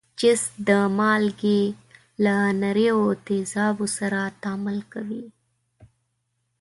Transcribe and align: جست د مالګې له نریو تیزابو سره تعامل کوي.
جست 0.19 0.51
د 0.67 0.69
مالګې 0.97 1.61
له 2.23 2.35
نریو 2.61 3.01
تیزابو 3.27 3.85
سره 3.97 4.19
تعامل 4.41 4.79
کوي. 4.93 5.25